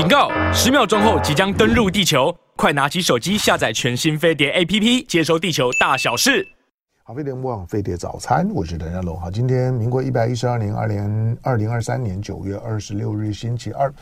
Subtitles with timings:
[0.00, 0.30] 警告！
[0.50, 6.48] 十秒钟后即将登陆地球，快拿起手机下载全新飞碟 APP，接收地球大小事。
[7.02, 9.20] 好，飞碟播网飞碟早餐，我是邓家龙。
[9.20, 13.92] 好，今天民国一百一十二年二零二零二三年九月二十六日星期二。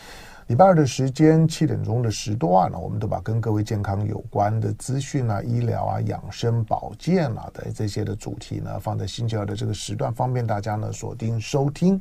[0.46, 12.00] 礼拜二的时间七点钟的时段呢，我们都把跟各位健康有关的资讯啊、医疗啊、养生保健啊的这些的主题呢，放在星期二的这个时段，方便大家呢锁定收听。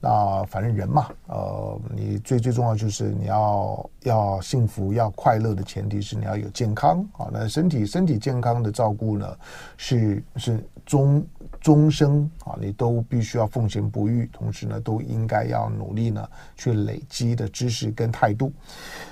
[0.00, 7.28] 那反正人嘛，呃，你最最重要就是你要要幸福、要快乐的前提是你要有健康啊。
[7.32, 9.36] 那身体身体健康的照顾呢，
[9.76, 11.26] 是是终
[11.60, 18.52] 终生啊，你都必须要奉行不渝，同时呢，都应该要努力呢去累积的知识跟态度。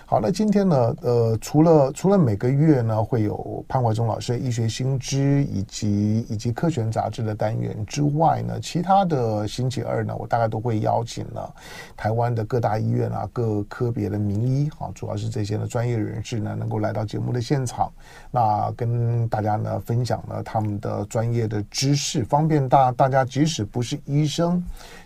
[0.07, 11.55] 好，那今天呢，呃，除了除了每个月呢会有潘怀忠老师的医学新知以及以及科学杂志的单元之外呢，其他的星期二呢，我大概都会邀请了
[11.97, 17.91] 台湾的各大医院啊、各科别的名医啊，主要是这些的专业人士呢，能够来到节目的现场，
[18.31, 24.63] 那跟大家呢分享了他们的专业的知识，方便大大家即使不是医生。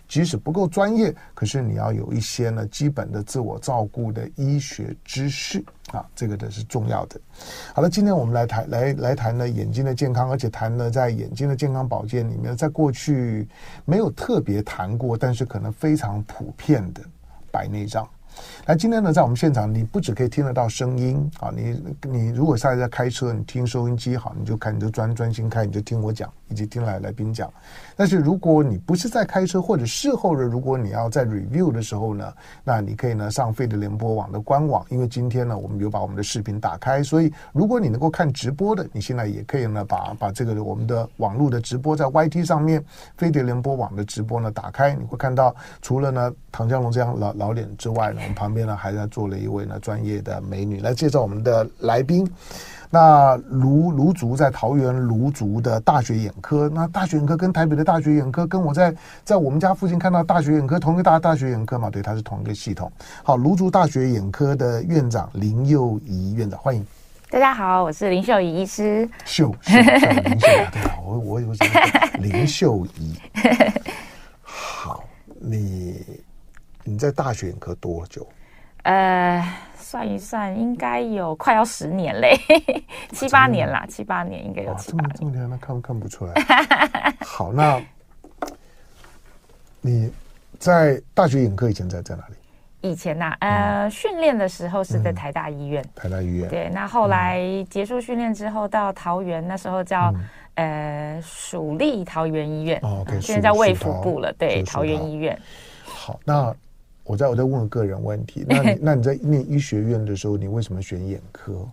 [0.09, 7.21] 即使不够专业，可是你要有一些呢基本的自我照顾的医学知识啊，这个的是重要的。
[7.75, 13.47] 好了，今天我们来谈来来谈呢眼睛的健康，而且谈呢在眼睛的健康保健里面，在过去
[13.85, 17.01] 没有特别谈过，但是可能非常普遍的
[17.51, 18.05] 白内障。
[18.65, 27.51] 那今天呢，在我们现场，你不只可以听得到声音啊，你你如果现在在开车，你听收音机好，你就看，你就专专心开，你就听我讲，以及听来来宾讲。
[27.95, 32.33] 但是如果你不是在开车，或者事后的，如果你要在 review 的时候呢，
[32.63, 42.83] 那你可以呢上飞碟联播网的官网，因为今天呢，我们有把我们的视频打开，所以如果你能够看直播的，你现在也可以呢把把这个我们的网络的直播在 YT 上面
[43.17, 52.25] 飞碟联播网的直播呢打开，你会看到除了呢唐江龙这样老老脸之外呢，我们旁边呢还在坐了一位呢专业的美女来介绍我们的来宾。
[52.91, 61.87] 那芦芦竹在桃园芦竹的大学眼科，那大学眼科跟台北的大学眼科，跟我在在我们家附近看到大学眼科同一个大大学眼科嘛？
[61.91, 62.91] 对，它是同一个系统。
[63.23, 66.83] 好，芦竹大学眼科的院长林佑仪院长，欢迎。
[67.29, 69.07] 大家好，我是林秀仪医师。
[69.23, 71.71] 秀秀，秀林秀仪，对啊，我我有什么
[72.17, 73.15] 林秀仪。
[74.41, 75.03] 好，
[75.39, 76.03] 你
[76.83, 78.27] 你在大学眼科多久？
[78.81, 79.47] 呃。
[79.89, 82.37] 算一算，应该有快要十年嘞，
[83.11, 85.15] 七八年啦，七八年应该有七八年。
[85.17, 86.33] 这么这么年，那看看不出来。
[87.25, 87.81] 好，那
[89.81, 90.11] 你
[90.59, 92.35] 在大学眼科以前在在哪里？
[92.87, 95.83] 以前呐、啊，呃，训练的时候是在台大医院。
[95.95, 96.47] 台大医院。
[96.49, 100.13] 对，那后来结束训练之后到桃园，那时候叫
[100.53, 102.79] 呃蜀立桃园医院。
[103.19, 104.31] 现在叫卫福部了。
[104.33, 105.35] 对，桃园医院。
[105.83, 106.55] 好，那。
[107.09, 111.67] 我在我在问个人问题， 那你那你在念医学院的时候，你为什么选眼科？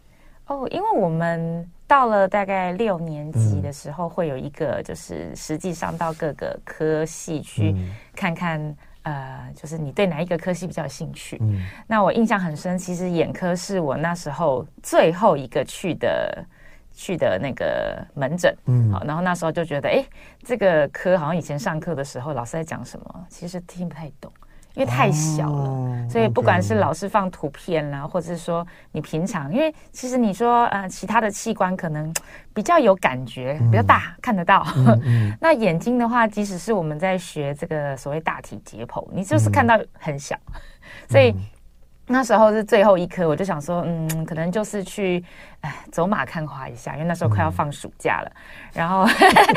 [0.47, 7.77] 哦，因为我们到了大概六年级的时候，会有一个就是实际上到各个科系去
[8.15, 8.59] 看看，
[9.03, 11.37] 嗯、呃，就是你对哪一个科系比较有兴趣。
[11.43, 16.45] 嗯，那我印象很深，其实眼科是我那时候最后一个去的
[16.95, 18.57] 去的那个门诊。
[18.65, 20.03] 嗯，好，然后那时候就觉得，哎，
[20.43, 24.33] 这个科好像以前上课的时候老师在讲什么，其实听不太懂。
[24.77, 32.13] 因为太小了，哦、所以不管是老师放图片啦，okay 或者是说你平常，因为其实你说呃其他的器官可能
[32.53, 34.67] 比较有感觉，嗯、比较大看得到。
[34.77, 40.61] 嗯嗯、 那眼睛的话，即使是我们在学这个所谓大体解剖，你就是看到很小，嗯、
[41.09, 41.35] 所以。
[42.09, 45.25] 那时候是最后一科，我就想说，嗯，可能就是去，
[45.61, 48.31] 哎，走马看花一下，因为那时候快要放暑假了。
[48.31, 48.43] 嗯、
[48.75, 49.05] 然后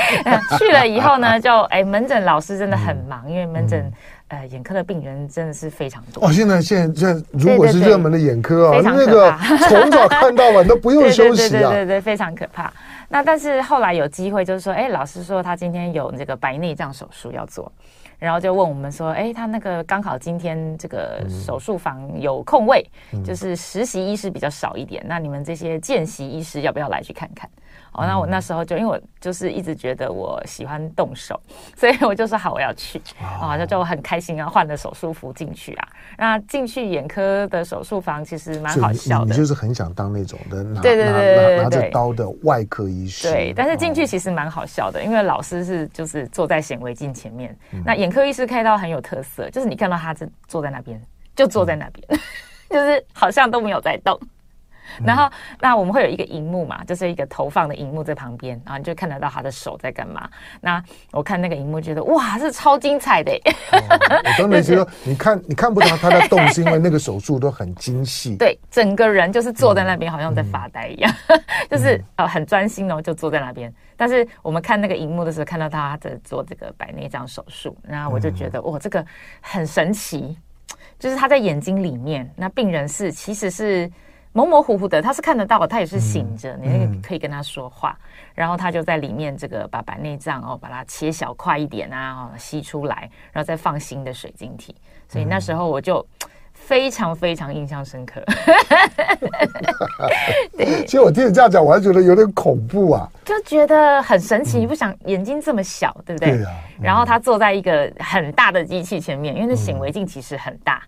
[0.57, 3.81] 去了以后呢， 就哎，门诊老师真的很忙，嗯、因为门诊、
[4.29, 6.25] 嗯、呃眼科的病人真的是非常多。
[6.25, 9.31] 哦，现在现在现在如果是热门的眼科啊，那个
[9.67, 12.73] 从早看到晚都不用 休息啊，对对对，对对对，非常可怕。
[13.09, 17.71] 那但是后来有机会，就是说，哎，老师说他今天有这个白内障手术要做。
[18.19, 27.49] 然后就问我们说，哎，他那个刚好今天这个手术房有空位，嗯、就是实习医师比较少一点，那你们这些见习医师要不要来去看看？
[27.93, 31.39] 哦，那我那时候就因为我就是一直觉得我喜欢动手，
[31.75, 35.87] 所以我就说好，我要去啊，就就很开心啊，换了手术服进去啊。
[36.17, 43.29] 那进去眼科的手术房其实蛮好笑的，你就是很想当那种的拿对对对对拿着刀的外科医师。
[43.31, 51.01] 对，但是进去其实蛮好笑的，因为老师是就是坐在显微镜前面，那眼科医师开刀很有特色，就是你看到他是坐在那边，
[51.35, 52.19] 就坐在那边，
[52.69, 54.19] 就是好像都没有在动。
[55.03, 60.29] 然后那我们会有一个荧幕嘛，就是一个投放的荧幕在旁边，然后你就看得到他的手在干嘛。
[60.61, 63.31] 那我看那个荧幕，觉得哇，这超精彩的。
[63.71, 63.79] 哦、
[64.23, 68.35] 我当然觉得，你看你看不到他在动，是因为那个手术都很精细。
[68.39, 73.73] 对，整个人就是坐在那边，好像在发呆一样， 嗯、就是呃很专心哦，就坐在那边。
[73.95, 79.05] 但是我们看那个荧幕的时候，看到他在做这个白内障手术，然后我就觉得哇，这个
[79.41, 80.37] 很神奇。
[80.97, 83.89] 就是他在眼睛里面，那病人是其实是
[84.33, 87.97] 模模糊糊的，他是看得到的，他也是醒着，你那个可以跟他说话，
[88.33, 94.75] 然后他就在里面这个把白内障哦，把它切小块一点啊，哦，吸出来，然后再放新的水晶体，
[95.07, 96.05] 所以那时候我就。
[96.51, 98.21] 非常非常印象深刻，
[100.57, 100.85] 对。
[100.85, 104.59] 其实我听你这样讲，我还觉得有点恐怖啊，就觉得很神奇。
[104.59, 106.35] 你不想眼睛这么小，对不对？
[106.35, 106.51] 对啊。
[106.81, 110.83] 然后他坐在一个很大的机器前面，因为那显微镜其实很大，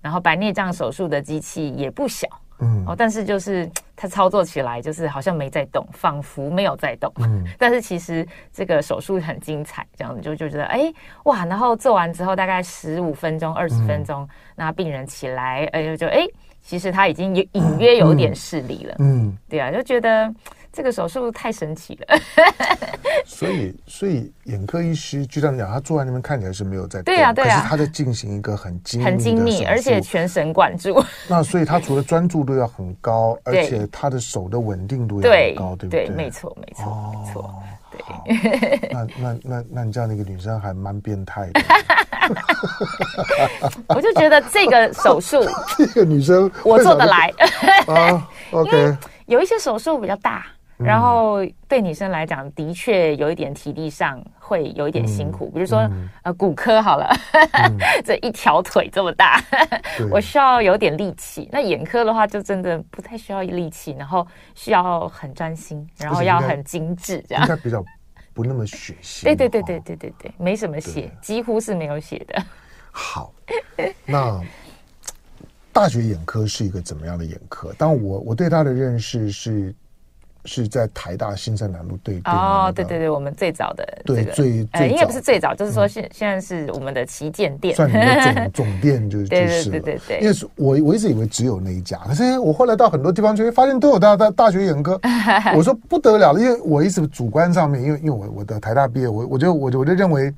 [0.00, 2.26] 然后白内障手术的机器也不小。
[2.62, 7.12] 嗯，哦，但是就是 他操作起来就是好像没在动，仿佛没有在动。
[7.18, 10.92] 嗯， 但是其实这个手术很精彩，这样子就就觉得哎
[11.24, 14.26] 哇，然后做完之后大概十五分钟、二十分钟，
[14.56, 16.26] 那病人起来，哎就哎，
[16.62, 18.96] 其实他已经有隐约有点视力了。
[19.00, 20.32] 嗯，对啊，就觉得。
[20.72, 22.18] 这个手术太神奇了，
[23.26, 31.04] 所以所以眼科医师就这样讲，他坐在那边看起来是没有在动，对啊对啊，可是他在进行一个很精很精密，而且全神贯注。
[31.28, 36.06] 那所以他除了专注度要很高，而且他的手的稳定度也很高，对不对？
[36.06, 37.54] 对，没错没错没错。
[37.92, 41.60] 对， 那那那那你这样的一个女生还蛮变态的。
[43.88, 45.44] 我就觉得这个手术，
[45.76, 47.30] 这个女生我做得来
[47.86, 48.26] 啊。
[48.52, 48.96] OK，
[49.26, 50.46] 有一些手术比较大。
[50.84, 55.88] 然后对女生来讲，的确有一点体力上会有一点辛苦，比如说
[56.22, 57.08] 呃骨科好了，
[58.04, 59.42] 这一条腿这么大，
[60.10, 61.48] 我需要有点力气。
[61.52, 67.84] 那眼科的话，就真的不太需要力气，然后需要很专心，然后要很精致，这样应该比较
[68.34, 69.24] 不那么血腥。
[69.24, 72.42] 对对对对对对对，没什么血，几乎是没有血的。
[72.90, 73.32] 好，
[74.04, 74.40] 那
[75.72, 77.74] 大学眼科是一个怎么样的眼科？
[77.78, 79.74] 但我我对他的认识是。
[80.44, 95.00] 是在台大新生南路对对哦，对对对，我们最早的对最呃，应该不是最早，就是说现现在是我们的旗舰店，算你的总 总店就是就是对对对，因为我我一直以为只有那一家，可是我后来到很多地方去发现都有大大大学眼科，
[95.56, 100.34] 我说不得了了，因为我一直主观上面，因为因为我我的台大毕业，我我就我就我就认为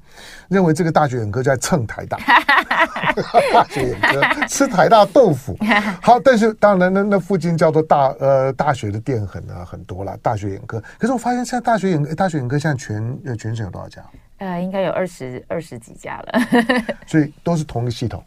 [0.48, 2.18] 认为这个大学眼科在蹭台大，
[3.54, 5.56] 大学眼科吃台大豆腐，
[6.02, 9.93] 好，但是当然那那附近叫做大呃大学的店很啊很多。
[9.94, 14.02] 多了大学眼科，可是我发现现在大学眼大学眼科现在全呃全省有多少家？
[14.38, 16.40] 呃，应该有二十二十几家了，
[17.06, 18.22] 所以都是同一个系统。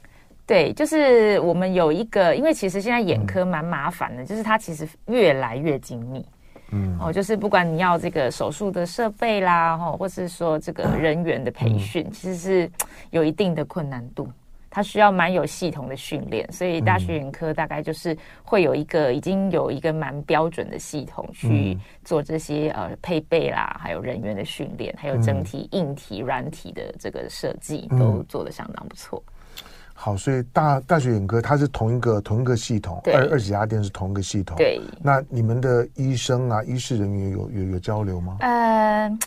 [0.46, 6.26] 对，就是我们有一个，因为其实现在眼科蛮麻烦的，嗯、就是它其实越来越精密。
[6.72, 12.72] 嗯，哦，就是不管你要这个手术的设备啦，哈，或是说这个人员的培训，嗯、其实是
[13.10, 14.30] 有一定的困难度。
[14.70, 29.24] 它需要蛮有系统的训练，所以大学眼科大概就是会有一个已经有一个蛮标准的系统去做这些呃配备啦，还有人员的训练，还有整体硬体、软体的这个设计都做得相当不错。
[29.94, 34.56] 好，所以大大学眼科它是同一个同一个系统，二二几家店是同一个系统。
[34.58, 38.38] 对，那你们的医生啊、医师人员有有有交流吗？
[38.42, 39.18] 呃。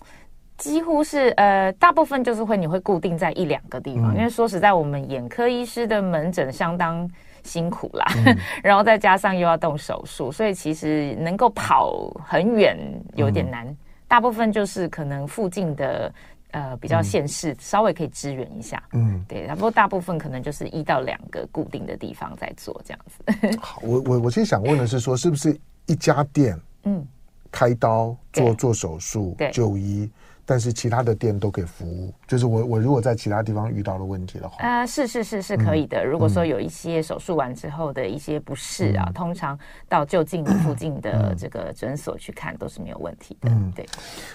[0.60, 7.10] 几乎是呃，大部分就是会你会固定在一两个地方，嗯、因为说实在，我们眼科医师的门诊相当
[7.42, 12.76] 辛苦啦，嗯、 然后再加上又要动手术，所以其实能够跑很远
[13.14, 13.66] 有点难。
[13.66, 13.76] 嗯、
[14.06, 16.12] 大部分就是可能附近的
[16.50, 19.48] 呃比较县市、嗯、稍微可以支援一下，嗯，对。
[19.48, 23.56] 不过大部分可能就是一到两个固定的地方在做这样子。
[23.62, 27.02] 好，我我我其实想问的是说，是不是一家店嗯
[27.50, 30.10] 开刀做做手术对就医？
[30.50, 35.98] 但是其他的店都可以服务，就是我我如果在其他地方遇到了问题的话，呃，是是是是可以的。
[35.98, 39.56] 嗯、如果说有一些手术完之后的一些不适啊，嗯、通常
[39.88, 43.48] 到就近附近的这个诊所去看都是没有问题的。
[43.48, 43.86] 嗯，对。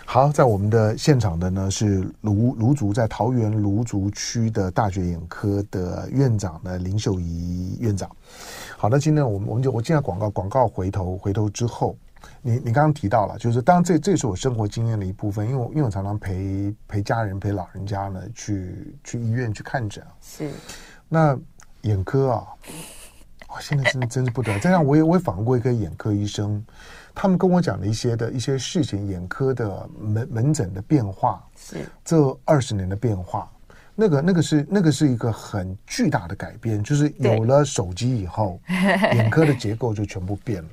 [0.06, 8.10] 好，在我们的现场的呢是卢卢竹在桃园卢竹区的大学眼科的院长呢林秀仪院长。
[8.78, 11.94] 好，那今天我们我们就我进来广告广告回头回头之后。
[12.42, 20.04] 你你刚刚提到了，就是当然这这是我生活经验的一部分，因为我因为我常常陪陪家人陪老人家呢去去医院去看诊。
[20.22, 20.52] 是，
[21.10, 21.38] 那
[21.82, 22.48] 眼科啊，
[23.50, 24.60] 哇，现在真的真是不得了。
[24.60, 26.64] 这样我也我也访问过一个眼科医生，
[27.14, 33.52] 他们跟我讲了一些的一些事情，眼科的门门诊的变化，是这二十年的变化。
[33.96, 38.60] 那个那个是那个是一个很巨大的改变，就是有了手机以后，
[39.16, 40.70] 眼科的结构就全部变了。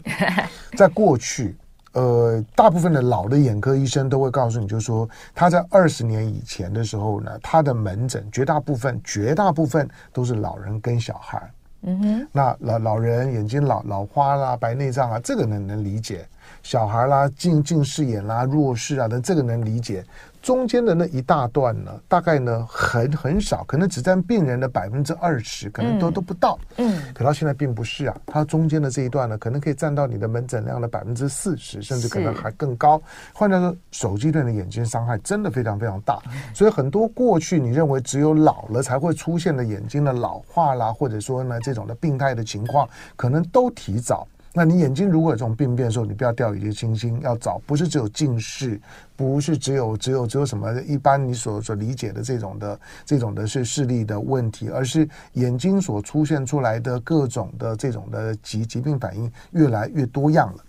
[0.76, 1.56] 在过去，
[1.92, 11.40] 呃，大部分的老的眼科医生都会告诉你，就是说他在二十年以前的时候呢，他的门诊绝大部分绝大部分都是老人跟小孩。
[11.84, 16.26] 嗯哼，那老老人眼睛老老花啦、白内障啊，这个能能理解。
[16.62, 20.04] 小孩啦、近近视眼啦、弱视啊等，这个能理解。
[20.42, 26.58] 中间的那一大段呢，大概呢很很少，可能只占病人的百分之二十，可能都、嗯、都不到。
[26.78, 33.00] 嗯，可到现在并不是啊，它中间的这一段呢，可能可以占到你的门诊量的百分之四十，甚至可能还更高。
[33.32, 36.18] 换句话说，手机对你的眼睛伤害真的非常非常大。
[36.52, 44.26] 所以很多过去你认为只有老了才会出现的眼睛的老化啦，或者说呢这种的病态的情况，可能都提早。
[44.54, 48.78] 那你眼睛如果有这种病变的时候，你不要掉以轻心，要找不是只有近视，
[49.16, 60.64] 不是只有只有只有什么一般你所所理解的这种的这种的是视力的问题，而是眼睛所出现出来的各种的这种的疾疾病反应越来越多样了。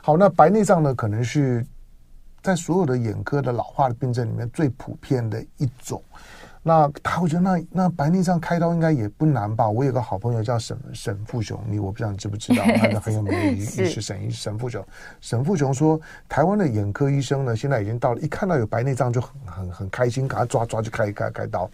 [0.00, 1.62] 好，那白内障呢，可能是
[2.42, 6.02] 在所有的眼科的老化的病症里面最普遍的一种。
[6.68, 9.70] 那他会觉得那那白内障开刀应该也不难吧？
[9.70, 14.84] 我有个好朋友叫沈沈富雄，你我不知道你知不知道，他是很有名的医医师沈医沈富雄。
[15.20, 21.70] 沈富雄说，台湾的眼科医生呢，现在已经到了，一看到有白内障就很很很开心，赶快抓抓就开开开刀。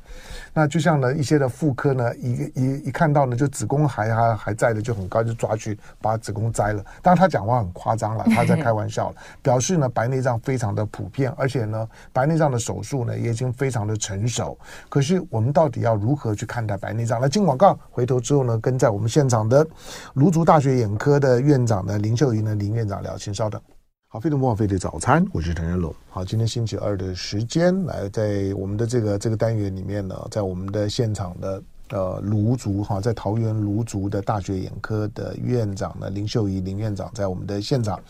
[0.53, 6.85] 那就像呢一些的妇科呢，一一一看到呢就子宫还还还在的就很高，就抓去把子宫摘了。
[7.01, 14.59] 当然他讲话很夸张了， 他在开玩笑了，表示呢白内障非常的普遍，而且呢白内障的手术呢也已经非常的成熟。
[14.89, 17.21] 可是我们到底要如何去看待白内障？
[17.21, 19.67] 来进广告，回头之后呢，跟在我们现场的
[20.15, 23.61] 卢竹大学眼科的院长呢林秀云呢林院长聊，请稍等。
[24.09, 25.95] 好，飞碟莫非的早餐，我是陈仁龙。
[26.11, 31.63] 好，今天星期二的时间，来在我们的这个这个单元里面呢，在我们的现场的。
[31.93, 38.01] 呃，卢竹哈，在桃园卢竹的大学眼科的院长呢，林秀仪林院长在我们的现场。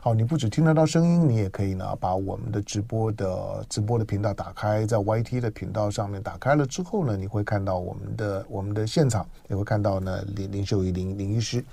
[0.00, 11.64] 好，你不只听得到声音，你也可以呢把我们的直播的直播的频道打开，在 YT 的频道上面打开了之后呢，你会看到我们的我们的现场，也会看到呢林林秀仪林林医师。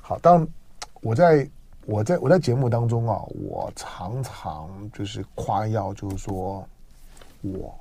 [0.00, 0.48] 好，当
[1.02, 1.46] 我在
[1.84, 6.66] 我在我在节目当中啊，我常常就是夸耀，就是说
[7.42, 7.78] 我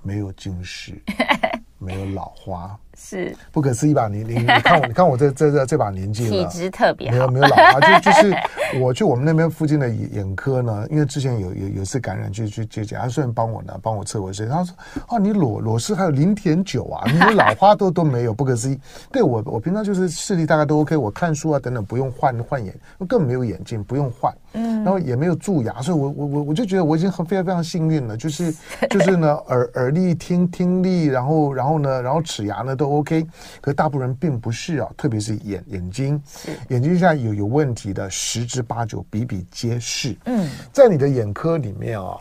[0.00, 0.94] 没有近视。
[1.80, 4.08] 没有老花，是不可思议吧？
[4.08, 8.36] 你你你看我，你看我这这这这把年纪了，体质特别好，没有没有老花，就就 是
[8.78, 14.76] 我去我们那边附近的眼眼科呢，因为之前有有有次感染，就去去检查，虽然帮我呢帮我测我视，他说
[15.08, 18.78] 啊，你裸裸视还有零点九啊，你的老花都都没有，不可思议。
[19.10, 22.72] 对我我平常就是视力大概都 OK，我看书啊等等不用换换眼，
[23.08, 24.32] 根本没有眼镜不用换。
[24.52, 28.52] 嗯，然后也没有蛀牙，所以我我我我就觉得我已经很非常非常幸运了，就是
[28.90, 33.22] 就是呢耳耳力听听力，然后然后呢，然后齿牙呢都 OK，
[33.60, 36.22] 可是大部分人并不是啊，特别是眼眼睛，
[36.68, 40.16] 眼睛现在有有问题的十之八九比比皆是。
[40.24, 42.16] 嗯，在你的眼科里面啊，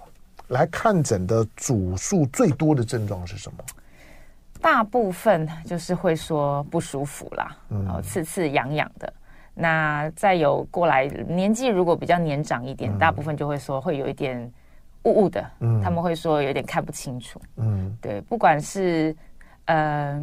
[0.48, 3.58] 来看诊的主数最多的症状是什么？
[4.62, 9.12] 大部分就是会说不舒服啦，然后刺刺痒痒的。
[9.54, 14.52] 那再有过来年纪如果比较年长一点，嗯、大部分就会说会有一点
[15.04, 19.16] 雾雾的，嗯，他们会说有点看不清楚，嗯，对，不管是
[19.66, 20.22] 呃，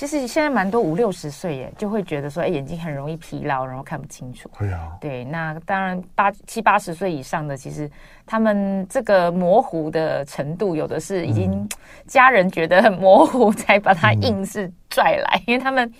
[0.00, 7.90] 其实现在蛮多五六十岁耶，就会觉得说，哎，眼睛很容易疲劳，然后看不清楚，对啊，对，那当然八七八十岁以上的，其实
[8.24, 11.68] 他们这个模糊的程度，有的是已经
[12.06, 15.92] 家人觉得很模糊，才把他硬是拽来，嗯、因为他们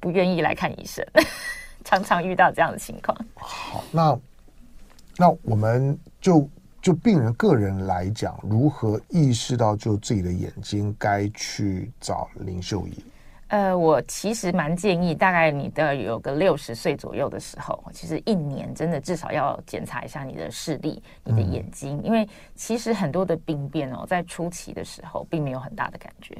[0.00, 1.06] 不愿意来看医生。
[1.84, 3.16] 常常遇到这样的情况。
[3.36, 4.18] 好，那
[5.16, 6.50] 那我们就
[6.82, 13.04] 就病人个人来讲，如何意识到就自己的眼睛该去找林秀仪？
[13.48, 26.36] 呃，我其实蛮建议，大概你的有个六十岁左右的时候，其实一年真的至少要检查一下你的视力、你的眼睛，嗯、因为其实很多的病变哦，在初期的时候并没有很大的感觉。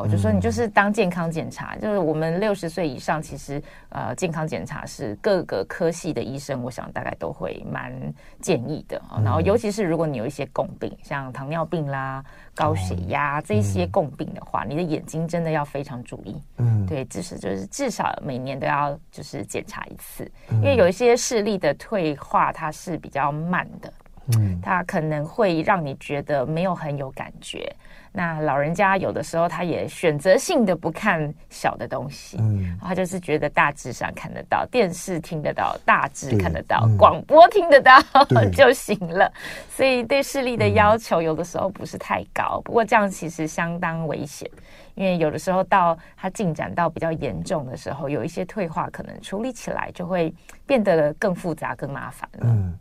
[0.00, 7.92] 我就说你就是当健康检查，嗯、就是我们六十岁以上，其实呃健康检查是各个科系的医生，我想大概都会蛮
[8.40, 9.00] 建议的。
[9.16, 12.24] 嗯、然后尤其是如果你有一些共病，像糖尿病啦、
[12.54, 16.40] 高血压、嗯、这些共病的话，你的眼睛真的要非常注意。
[16.58, 23.92] 嗯，对，至少就是至少每年都要就是检查一次，嗯、因为有一些视力的退化它是比较慢的，
[24.38, 27.74] 嗯，它可能会让你觉得没有很有感觉。
[28.18, 37.96] 那老人家有的时候他也选择性的不看小的东西，嗯，他就是觉得大致上看得到，电视听得到，大致看得到，嗯、广播听得到
[38.52, 39.32] 就行了。
[39.70, 44.50] 所以对视力的要求有的时候不是太高，不过这样其实相当危险，
[44.96, 50.34] 因为有的时候到它进展到比较严重的时候，有一些退化可能处理起来就会
[50.66, 52.46] 变得更复杂、更麻烦了。
[52.48, 52.76] 嗯，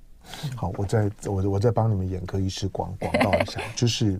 [0.55, 4.19] 好，我再我我再帮你们眼科医师广广告一下， 就是。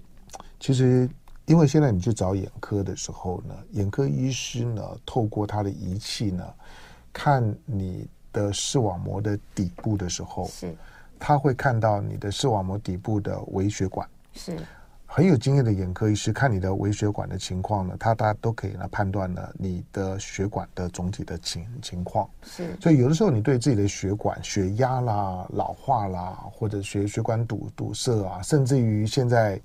[0.60, 1.10] 其实，
[1.46, 6.44] 因为现在你去找眼科的时候呢，眼科医师呢，透过他的仪器呢，
[7.14, 10.76] 看你的视网膜的底部的时候，是，
[11.20, 14.58] 他会看到你的视网膜底部的微血管，是。
[15.18, 22.30] 很有经验的眼科医师看你的微血管的情况呢，他大家都可以来判断呢你的血管的总体的情情况。
[22.44, 29.60] 是，所以有的时候你对自己的血管血压啦、老化啦，或者血血管堵堵塞啊，甚至于现在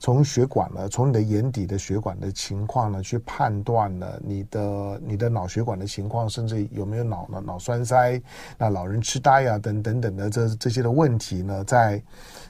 [0.00, 8.20] 从血管呢，从你的眼底的血管的情况呢，去判断了你的你的脑血管的情况，甚至有没有脑脑脑栓塞、
[8.58, 12.02] 那老人痴呆啊等等等的这这些的问题呢，在。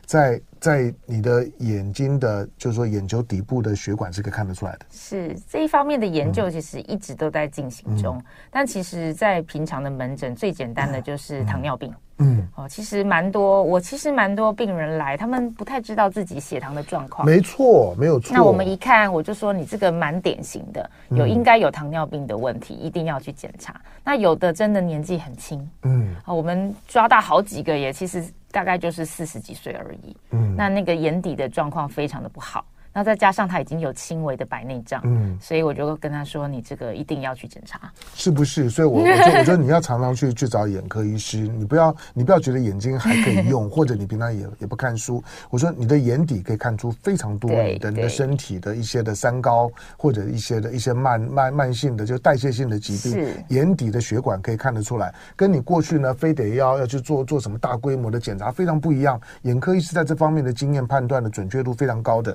[0.07, 4.87] 在在你的眼睛的，就是说眼球底部的血管是可以看得出来的。
[4.91, 8.17] 是这一方面的研究，其实一直都在进行中。
[8.17, 11.93] 嗯、但其实，在平常的门诊，最简单的就是糖尿病。
[12.19, 17.27] 嗯，哦，其实蛮多，我其实蛮多病人来，他们不太知道自己血糖的状况。
[17.27, 18.33] 没错，没有错。
[18.33, 23.79] 那我们一看，我就说你这个蛮典型的，有应该有糖尿病的问题，一定要去检查。
[24.03, 28.25] 那有的真的年纪很轻，嗯，啊，我们抓到好几个也其实。
[28.57, 32.65] 大概就是四十几岁而已，嗯，那那个眼底的状况非常的不好。
[32.97, 45.23] 那再加上他已经有轻微的白内障，嗯，所以我就跟他说：“你这个一定要去检查，是不是？”所以我，我我觉得，我觉得你要常常去去找眼科医师，你不要你不要觉得眼睛还可以用， 或者你平常也也不看书。
[45.51, 53.13] 我说你的眼底可以看出非常多你的你的身体的一些的三高，或者一些的一些慢慢慢性的就代谢性的疾病，
[53.49, 59.21] 眼底的血管可以看得出来，跟你过去呢非得要要去做做什么大规模的检查非常不一样。
[59.43, 62.35] 眼科医师在这方面的经验判断的准确度非常高的。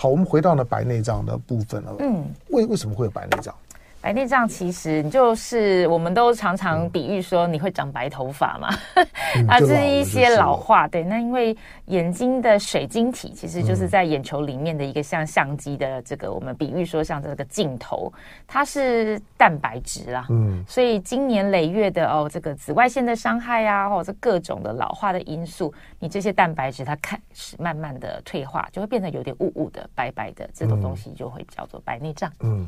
[0.00, 1.96] 好，我们回到了白内障的部分了。
[1.98, 3.52] 嗯，为为什么会有白内障？
[4.08, 8.68] 白内障其实就是我们都常常比喻说你会长白头发嘛，
[9.46, 10.88] 啊，这是一些老化。
[10.88, 11.54] 对，那因为
[11.88, 18.10] 眼睛的水晶体其实就是在眼球里面的一个像相机的这个，我们比喻说像这个镜头，
[18.46, 20.26] 它是蛋白质啦。
[20.30, 32.32] 嗯，所以经年累月的哦，这个紫外线的伤害啊，或者各种的老化的因素，你这些蛋白质它开始慢慢的退化，就会变得有点雾雾的、白白的，这种东西就会叫做白内障。
[32.40, 32.66] 嗯。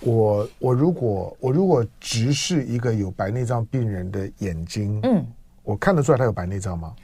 [0.00, 5.26] 我我如果我如果直视一个有白内障病人的眼睛，嗯，
[5.62, 6.94] 我看得出来他有白内障吗？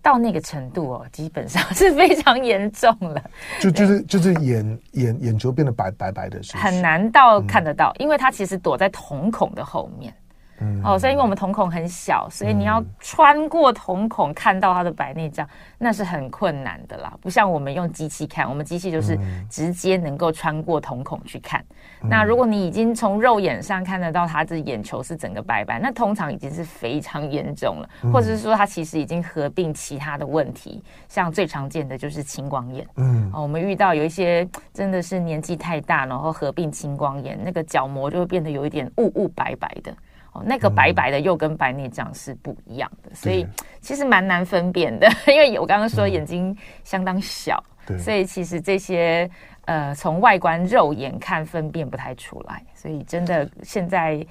[0.00, 3.30] 到那个程度哦，基本上是非常严重了。
[3.58, 6.64] 就就是就是眼眼眼球变得白白白的是不是？
[6.64, 10.14] 很难到看得到，嗯，因为它其实躲在瞳孔的后面。
[10.60, 17.12] 嗯、哦，所以因为我们瞳孔很小，所以你要穿过瞳孔看到它的白内障，那是很困难的啦。
[17.20, 19.18] 不像我们用机器看，我们机器就是
[19.50, 21.64] 直接能够穿过瞳孔去看。
[22.02, 32.86] 嗯、那如果你已经从肉眼上看得到他的眼球是整个白白，那通常已经是非常严重了，或者是说他其实已经合并其他的问题，像最常见的就是青光眼。
[32.96, 39.92] 嗯，哦，我们遇到有一些真的是年纪太大，然后合并青光眼，那个角膜就会变得有一点雾雾白白的。
[40.34, 43.46] 哦，那个白白的又跟白内障是不一样的，嗯、所以
[43.80, 45.08] 其实蛮难分辨的。
[45.26, 49.28] 因为我刚刚说眼睛相当小，嗯、所以其实这些
[49.64, 54.24] 呃从外观肉眼看分辨不太出来，所以真的现在。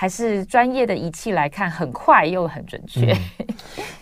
[0.00, 3.12] 还是专业的仪器来看，很快又很准确。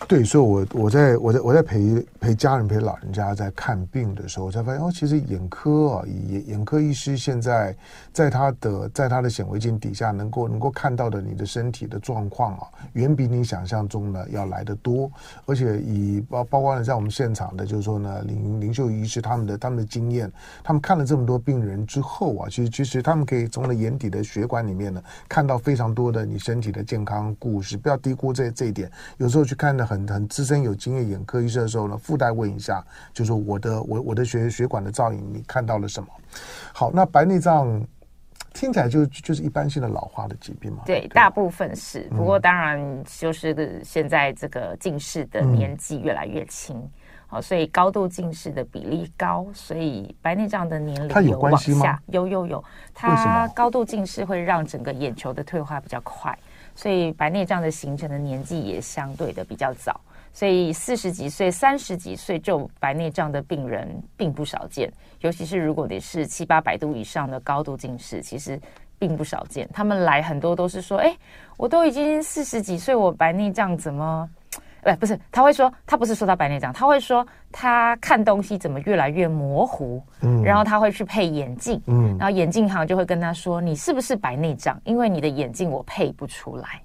[0.07, 7.75] 对，所以我，我在我在我在陪陪家人陪老人家在看病的时候，我才发现哦，其实眼科啊，眼眼科医师现在
[8.13, 15.11] 在他的在他的显微镜底下，能够能够看到的你的身体的状况啊，远比你想象中呢要来得多。
[15.47, 20.31] 而且以包包括了在我们现场的，就是说呢，林林秀医师他们的他们的经验，
[20.63, 25.86] 他们看了这么多病人之后啊，其实其实他们可以从了眼底的血管里面呢，看到非常。
[25.93, 28.91] 多的你身体的健康故事，不要低估这这一点。
[29.17, 36.07] 有时候去看的很很资深有经验眼科医生的时候呢，附带问一下，就是说我的我我的血血管的造影，你看到了什么？
[36.73, 37.85] 好，那白内障
[38.53, 40.81] 听起来就就是一般性的老化的疾病嘛？
[40.85, 42.07] 对，对大部分是。
[42.09, 46.75] 不过当然就是现在这个近视的年纪越来越轻，
[47.27, 51.99] 好、嗯，所以高度近视的比例高，所以白内障的年龄它有关系吗？
[52.07, 52.63] 有有有。
[52.93, 56.35] 它高度近视会让整个眼球的退化比较快，
[56.73, 59.99] 所以白内障的形成的年纪也相对的比较早。
[60.33, 68.59] 所以四十几岁、三十几岁就白内障的病人并不少见，尤其是如果你是七八百度以上的高度近视，其实
[68.99, 69.67] 并不少见。
[69.73, 71.15] 他们来很多都是说：“哎，
[71.57, 74.29] 我都已经四十几岁，我白内障怎么？”
[74.83, 84.79] 哎，不是，他会说，他不是说他白内障，他会说他看东西怎么越来越模糊，嗯，然后他会去配眼镜，嗯，然后眼镜行就会跟他说，你是不是白内障？
[84.85, 86.81] 因为你的眼镜我配不出来。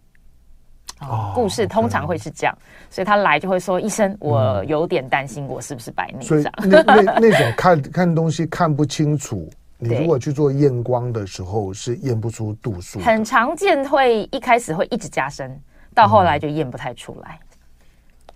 [1.01, 2.57] 哦，故事通常会是这样，
[2.89, 6.53] 所以他来就会说，医生，我有点担心，我是不是白内障？
[6.65, 6.81] 那
[7.19, 15.61] 那种看看东西看不清楚，你如果去做验光的时候是验不出度数，很常见，会一开始会一直加深，
[15.93, 17.37] 到后来就验不太出来。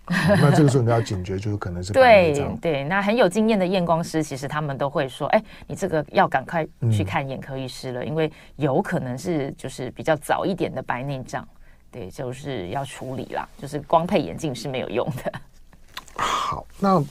[0.39, 1.91] 那这个时候你要警觉，就是可能是。
[1.91, 11.45] 对对，那很有经验的验光师，其实他们都会说：“哎，你这个要赶快去看眼科医师了，嗯、因为有可能是就是比较早一点的白内障，
[11.91, 13.45] 对，就是要处理啦。
[13.57, 15.33] 就是光配眼镜是没有用的。
[16.15, 17.03] ”好，那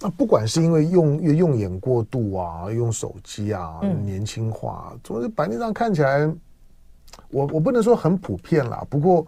[0.00, 6.26] 那不管是因为用用眼过度啊，用手机啊，嗯、年轻化，总之白内障看起来，
[7.28, 9.24] 我我不能说很普遍啦，不过。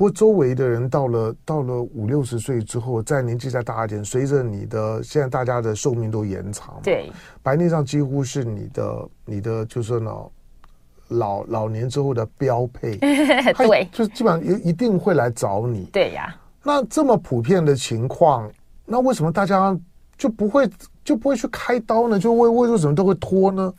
[0.00, 10.10] 不过周围的人到了到了五六十岁之后，再年纪再大一点，随着你的现在大家的寿命都延长，对，白内障几乎是你的你的就是呢
[11.08, 12.96] 老老年之后的标配，
[13.58, 16.34] 对，就基本上一一定会来找你，对呀。
[16.62, 18.50] 那这么普遍的情况，
[18.86, 19.78] 那为什么大家
[20.16, 20.66] 就不会
[21.04, 22.18] 就不会去开刀呢？
[22.18, 23.74] 就为为什么都会拖呢？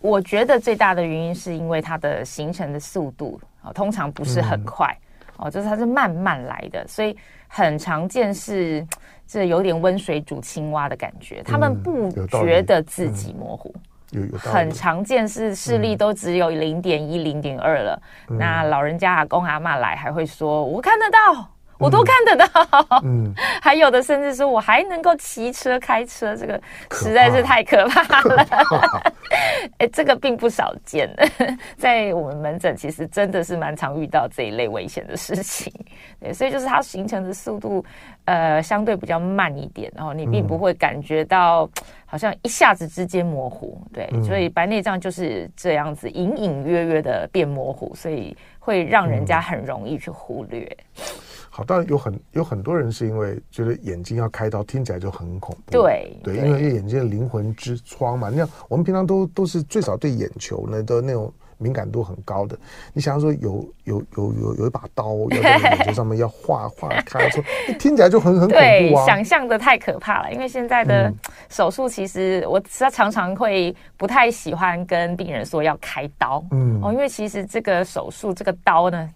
[0.00, 4.96] 我觉得最大的原因是因为它的形成的速度啊，通常不是很快。
[5.38, 7.16] 嗯哦，就是它是慢慢来的，所以
[7.48, 8.86] 很常见是
[9.26, 11.42] 这有点温水煮青蛙的感觉。
[11.42, 13.74] 他们不觉得自己模糊，
[14.10, 18.02] 有有很常见是视力都只有零点一、零点二了。
[18.28, 26.60] 那老人家阿公阿妈来还会说：“我看得到。”我都看得到，嗯，还有的甚至说我还能够骑车开车，这个
[26.92, 28.46] 实在是太可怕了。
[29.78, 31.10] 哎，这个并不少见，
[31.76, 35.72] 在我们门诊其实真的是蛮常遇到这一类危险的事情。
[36.20, 37.84] 对，所以就是它形成的速度，
[38.26, 41.68] 呃，相对比较慢一点，然后你并不会感觉到
[42.06, 43.80] 好像一下子之间模糊。
[43.92, 50.76] 对，所以白内障就是这样子隐隐约约的变模糊，所以会让人家很容易去忽略。
[51.56, 55.70] 好，当然有很有很多人是因为觉得眼睛要开刀，听起来就很恐怖。
[55.70, 62.58] 对对，因为眼睛的灵魂之窗嘛，你看我们平常都都是最少对眼球呢的那种敏感度很高的。
[62.92, 67.40] 你想要说有有有有有一把刀 要在眼球上面要划划开说，
[67.78, 69.06] 听起来就很很恐怖啊！
[69.06, 70.32] 想象的太可怕了。
[70.32, 71.08] 因为现在的
[71.48, 76.44] 手术，其实我实在常常会不太喜欢跟病人说要开刀。
[76.50, 79.08] 嗯哦，因为其实这个手术这个刀呢，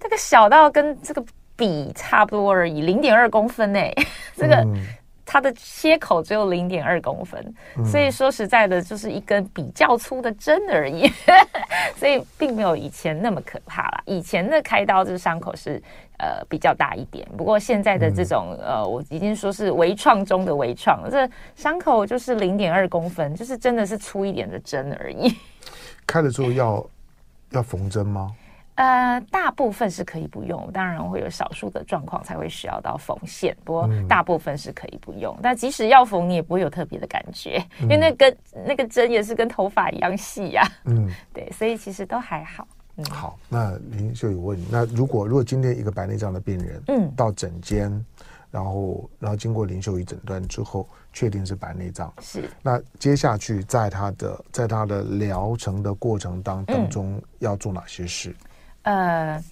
[0.00, 1.22] 这个小到跟这个。
[1.56, 3.94] 笔差不多而已，零点二公分诶，
[4.36, 4.76] 这个、嗯、
[5.24, 11.10] 它的切口只有零点二公分，嗯、所以说实在的，就是一根比较粗的针而已，
[11.96, 14.02] 所以并没有以前那么可怕了。
[14.06, 15.82] 以前的开刀这个伤口是
[16.18, 25.34] 呃比较大一点，不过现在的这种、嗯、呃，我已经说是微创中的微创，这伤口就是零点二公分，就是真的是粗一点的针而已。
[26.06, 26.86] 开了之后要
[27.50, 28.30] 要缝针吗？
[28.76, 35.34] 呃，大部分是可以不用，当然会有少数的状况才会需要到缝线，不过大部分是可以不用。
[35.36, 38.36] 嗯、但即使要缝，你也不会有特别的感觉，嗯、因为那跟
[38.66, 40.70] 那个针也是跟头发一样细呀、啊。
[40.84, 42.68] 嗯， 对，所以其实都还好。
[42.96, 47.90] 嗯、好，那林秀有问你，那如果如果今天一个白内障的病人，嗯，到诊间，
[48.50, 58.34] 然后然后经过林秀仪诊断之后，确定是白内障，是，那接下去在他的在他的疗程的过程当当中要做哪些事？
[58.86, 59.42] 呃，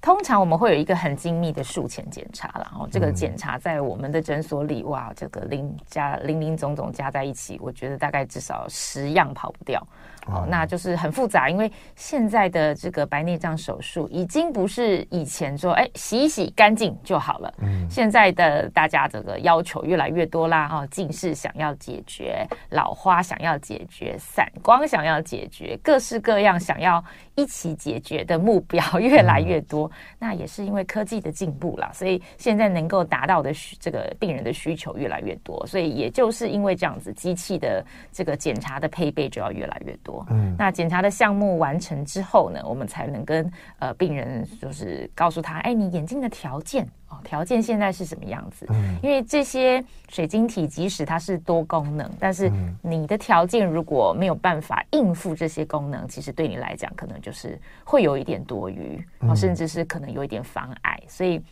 [0.00, 9.84] 通常我们会有一个很精密的术前检查，然后这个检查在我们的诊所里，哇，这个零加零零总总加在一起，我觉得大概至少十样跑不掉。
[10.26, 17.54] 哦，那就是很复杂，因为现在的这个白内障手术已经不是以前说，哎，洗一洗干净就好了。
[17.58, 29.90] 嗯，现在的大家这个要求越来越多啦，哈，近视想要解决，老花想要解决，散光想要解决，各式各样想要一起解决的目标 越来越多。
[30.18, 40.13] 那也是因为科技的进步啦，所以现在能够达到的需这个病人的需求越来越多，所以也就是因为这样子，机器的这个检查的配备就要越来越多。
[40.28, 48.66] 嗯，那检查的项目完成之后呢，我们才能跟呃病人就是告诉他，哎，你眼睛的条件哦，条件现在是什么样子？
[48.68, 59.02] 嗯，因为这些水晶体即使它是多功能，但是你的条件如果没有办法应付这些功能，其实对你来讲可能就是会有一点多余，
[59.34, 61.42] 甚至是可能有一点妨碍，所以。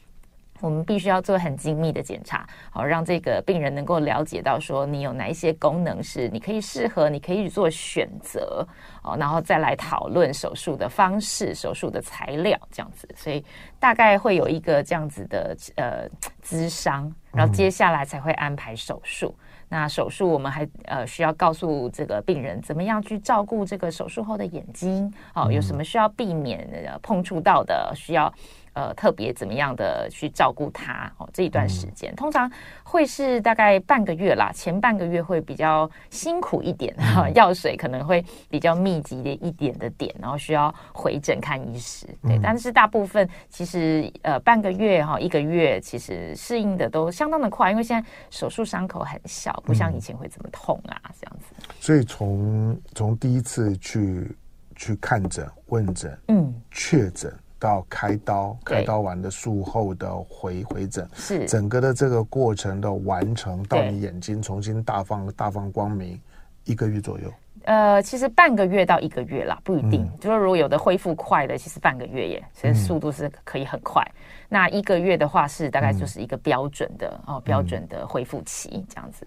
[0.63, 8.65] 我们必须要做很精密的检查，好让这个病人能够了解到说你有哪一些功能是你可以适合，你可以做选择
[9.03, 13.45] 哦，然后再来讨论手术的方式、手术的材料这样子，所以
[13.81, 16.09] 大概会有一个这样子的呃
[16.45, 19.35] 咨商，然后接下来才会安排手术。
[19.69, 26.69] 那手术我们还呃需要告诉这个病人怎么样去照顾这个手术后的眼睛哦，有什么需要避免
[27.03, 28.33] 碰触到的需要。
[28.75, 31.29] 呃，特别怎么样的去照顾他哦？
[31.33, 32.51] 这一段时间、嗯、通常
[32.83, 42.07] 会是大概半个月啦，前半个月会比较辛苦一点哈，药、嗯、 水可能会比较密集的一点的点，然后需要回诊看医师。
[42.23, 51.69] 对，嗯、但是大部分其实呃半个月哈一个月，其实适应的都相当的快，因为现在手术伤口很小，不像以前会这么痛啊，嗯、这样子。
[51.79, 54.35] 所以从从第一次去
[54.77, 57.31] 去看诊、问诊、嗯，确诊。
[57.63, 66.21] 到开刀，开刀完的术后的回回诊，是整个的这个过程的完成，到你眼睛重新大放大放光明，
[66.65, 67.33] 一个月左右。
[67.67, 70.03] 呃，其实半个月到一个月啦，不一定。
[70.03, 74.03] 嗯、就是如果有的恢复快的，其实半个月耶，所以速度是可以很快。
[74.03, 79.25] 嗯、那一个月的话，是大概就是一个标准的、嗯、哦，标准的恢复期这样子。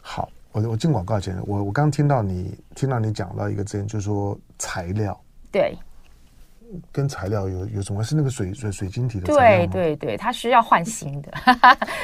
[0.00, 5.20] 好，我我进广告前，我我刚听到你听到你讲到一个字，就是说材料。
[5.50, 5.76] 对。
[6.90, 8.02] 跟材料有有什么？
[8.02, 9.66] 是那个水水水晶体的材料？
[9.66, 11.32] 对对对，它需要换新的。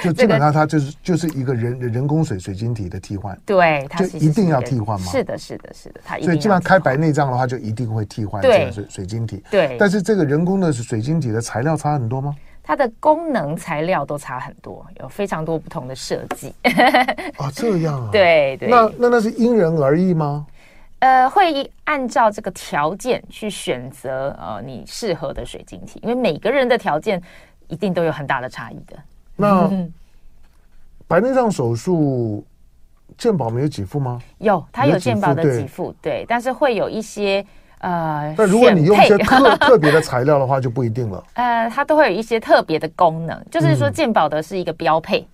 [0.02, 3.38] 就基本上它就是就是一个人人工水水晶体的替换。
[3.44, 5.07] 对，它就一定要替换吗？
[5.11, 9.42] 是的，是的，是的，它所以基本上开白内障的话，就一定会替换这个水水晶体。
[9.50, 12.35] 对，但是这个人工的水晶体的材料差很多吗？
[12.62, 16.54] 它的功能材料都差很多，有非常多不同的设计。
[17.38, 18.11] 哦，这样啊？
[18.12, 18.68] 对对。
[18.68, 20.46] 那那那是因人而异吗？
[21.00, 27.22] 呃，会按照这个条件去选择呃你适合的水晶体，因为每个人的条件
[27.68, 28.96] 一定都有很大的差异的。
[29.37, 29.70] 那
[31.06, 32.44] 白内障手术
[33.16, 34.20] 健保没有给付吗？
[34.38, 37.46] 有，它有健保的给付，对，对，但是会有一些
[37.78, 41.24] 呃，但如果你用一些特 特别的材料的话，就不一定了。
[41.34, 45.26] 呃，它都会有一些特别的功能，就是说鉴宝的是一个标配。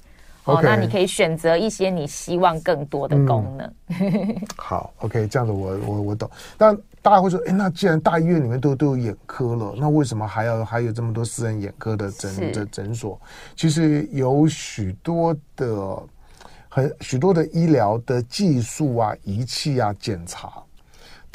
[0.46, 3.74] 嗯哦，那你可以选择一些你希望更多的功能。
[4.00, 6.30] 嗯、 好，OK，这样子我我我懂。
[6.59, 13.18] 但大家会说，哎，那既然大医院里面都都有眼科了，那为什么还要还有这么多私人眼科的诊的诊所？
[13.57, 16.02] 其实有许多的
[16.68, 20.52] 很许多的医疗的技术啊、仪器啊、检查，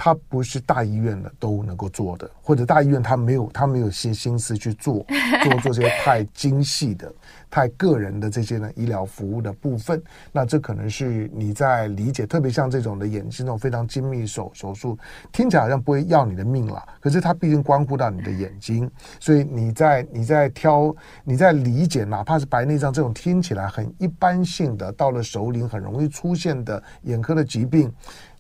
[0.02, 5.06] 它不是大医院的都能够做的，或者大医院它没有它没有些心思去做
[5.44, 7.14] 做 做这些太精细的。
[7.52, 14.98] 太个人的这些呢医疗服务的部分，那这可能是你在理解，特别像这种的眼睛这种非常精密手手术，
[15.32, 27.92] 听起来好像不会要你的命了，可是它毕竟关乎到你的眼睛，所以你在你在挑你在理解，哪怕是白内障这种听起来很一般性的，到了熟龄很容易出现的眼科的疾病。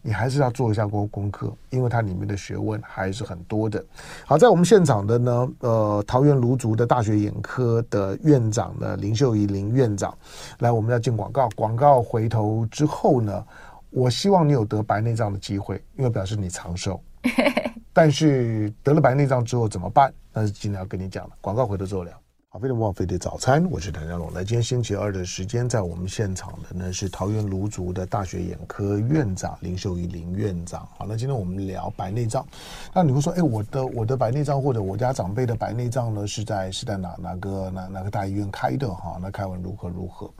[0.09, 3.85] 你还是要做一下功功课，因为它里面的学问还是很多的。
[4.25, 10.17] 好，在我们现场的呢，呃，桃园芦竹的大学眼科的院长呢，林秀仪林院长，
[10.61, 13.45] 来，我们要进广告，广告回头之后呢，
[13.91, 16.99] 我希望你有得白内障的机会，因为表示你长寿。
[17.93, 20.11] 但是得了白内障之后怎么办？
[20.33, 21.35] 那是今天要跟你讲的。
[21.39, 22.11] 广告回头之后聊。
[22.51, 24.33] 好，飞碟莫菲的早餐，我是谭家龙。
[24.33, 30.83] 来，今天星期二的时间，在我们现场的呢是桃园芦竹的大学眼科院长林秀仪林院长。
[30.97, 32.43] 好，那今天我们聊白内障。
[32.91, 38.89] 那你会说，哎，我的我的白内障或者我家长辈的白内障呢，是在是在哪哪个哪哪个大医院开的？
[38.89, 40.33] 哈，那开完如何如何？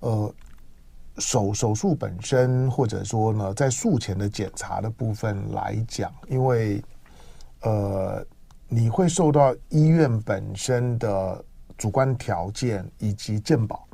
[0.00, 0.34] 呃，
[1.18, 6.82] 手手术本身，或者说呢，在术前的检查的部分来讲，因为
[7.60, 8.26] 呃。
[8.68, 11.44] 你会受到医院本身的
[11.76, 13.86] 主观条件以及健保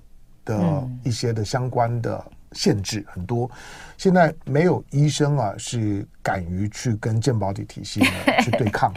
[0.44, 3.50] 的一些的相关的限制很多。
[3.96, 8.08] 现在没有医生啊是敢于去跟健保体体系呢
[8.42, 8.92] 去对抗，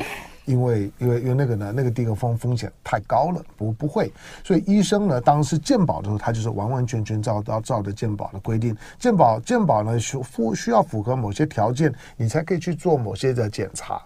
[0.45, 4.11] 因为因为因为那个呢那个地个风风险太高了，不不会。
[4.43, 8.75] 所以医生呢当时健保的时候，他就是完完全全照照照着健保的规定。
[8.97, 14.01] 健保健保呢需符需要符合某些条件，你才可以去做某些的检查。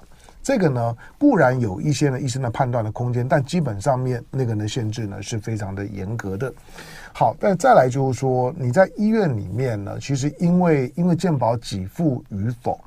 [0.48, 6.54] 这个呢，固然有一些呢医生的判断的空间，但基本上面那个呢限制呢是非常的严格的。
[7.14, 12.80] 好，但再来就是说，你在医院里面呢，其实因为因为健保给付与否，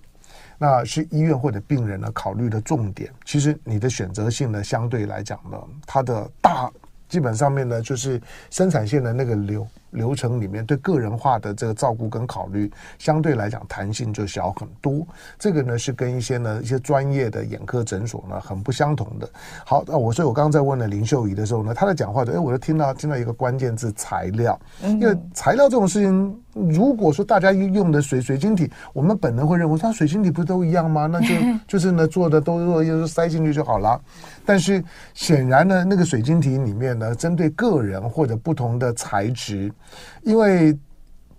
[0.57, 3.13] 那是医院或者病人呢考虑的重点。
[3.27, 6.73] 其实你的选择性呢，相对来讲呢，它的大
[7.11, 8.19] 基本上面呢，就是
[8.49, 15.05] 生产线的那个流流程里面对个人化的这个照顾跟考虑，相对来讲弹性就小很多。
[15.37, 19.29] 这个呢是跟一些呢一些专业的眼科诊所呢很不相同的。
[19.67, 31.07] 好，那我所以我刚刚在问了林秀仪的时候呢，她在讲话的，哎，我就听到听到一个关键字材料，因为材料这种事情，如果说大家用的水水晶体，我们本能会认为，它水晶体不都一样吗？
[31.07, 31.35] 那就
[31.67, 34.01] 就是呢做的都做，就是塞进去就好了。
[34.51, 34.83] 但是
[35.15, 39.73] 显然呢，那个水晶体里面呢，针对个人或者不同的材质。
[40.23, 40.77] 因为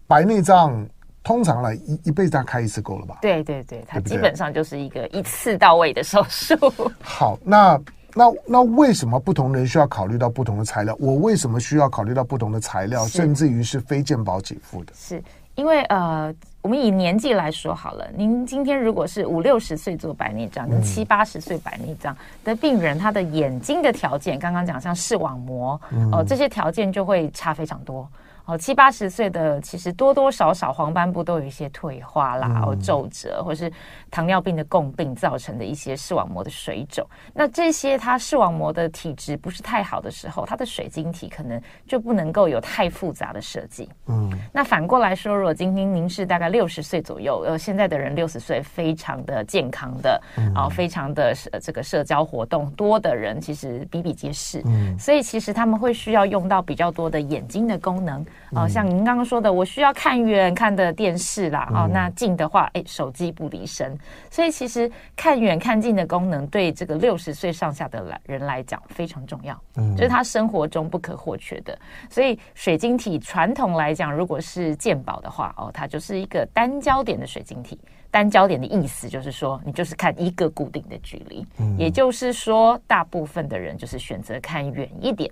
[0.08, 0.88] 白内障
[1.21, 3.17] 通常来一一辈子大开一次够了吧？
[3.21, 6.56] 对对对，它基本上就是一个一次到位的手术。
[7.02, 7.78] 好，那
[8.15, 10.95] 那那为什么不同人需要考虑到不同的材料？
[10.97, 14.93] 我为什么需要考虑到不同的材料，甚至于是非健保给付的？
[14.95, 15.21] 是
[15.56, 25.80] 因为呃，我们以年纪来说好了，您今天如果是五六十岁做白内障，跟七八十岁白内障的病人，他的眼睛的条件，刚刚讲像视网膜
[26.12, 28.08] 哦，这些条件就会差非常多。
[28.52, 33.72] 哦，七八十岁的其实多多少少黄斑部都有一些退化啦，皱褶，或是
[34.10, 37.08] 糖尿病的共病造成的一些视网膜的水肿。
[37.34, 43.88] 那这些它视网膜的体质不是太好的时候，它的水晶体可能就不能够有太复杂的设计。
[44.08, 50.22] 嗯，那反过来说，如果今天您是大概六十岁左右，呃，现在的人六十岁非常的健康的，
[50.54, 54.62] 啊，非常的这个社交活动多的人，其实比比皆是。
[54.66, 58.26] 嗯，所以其实他们会需要用到比较多的眼睛的功能。
[58.51, 63.97] 哦，像您刚刚说的，我需要看远看的电视啦，哦，那近的话，哎，手机不离身。
[64.30, 71.77] 所以其实看远看近的功能，对这个六十岁上下的来人来讲非常重要，嗯，就是他生活中不可或缺的。
[72.10, 77.80] 所以水晶体传统来讲，如果是鉴宝的话，哦，它就是一个单焦点的水晶体。
[78.10, 85.32] 单焦点的意思就是说，你就是看一个固定的距离，嗯，也就是说，大部分的人就是选择看远一点。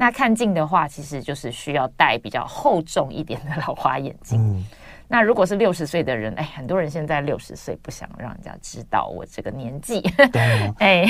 [0.00, 4.38] 那看近的话，其实就是需要戴比较厚重一点的老花眼镜。
[4.40, 4.64] 嗯、
[5.08, 10.00] 那如果是六十岁的人，哎，很多人现在六十岁不想让人家知道我这个年纪。
[10.78, 11.04] 哎，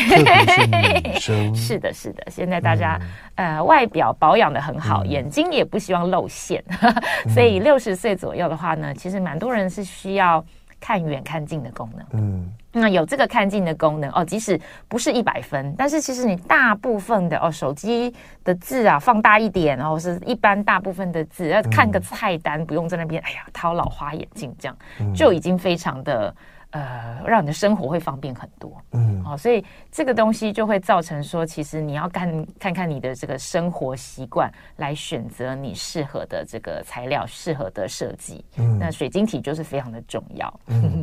[1.21, 2.25] 是，是的，是的。
[2.31, 2.99] 现在大家、
[3.35, 6.65] 嗯、呃外表保养的很好，嗯、眼睛也不希望露馅，
[7.29, 10.43] 所以六十岁左右的话呢，其实蛮多人是需要。
[10.81, 18.15] 看远看近的功能，嗯，那有这个看近的功能哦，即使不是一百分，但是其实你大部分的哦，手机
[18.45, 24.77] 的字啊放大一点，然后是一般大部分的字，要看个菜单，不用在那边，哎呀，掏老花眼镜这样，
[25.15, 26.35] 就已经非常的。
[26.71, 38.45] 呃，让你的生活会方便很多，嗯，好、哦，所以这个东西就会造成说，其实你要看看看你的这个生活习惯，来选择你适合的这个材料，适合的设计。
[38.57, 40.61] 嗯，那水晶体就是非常的重要。
[40.67, 41.03] 嗯，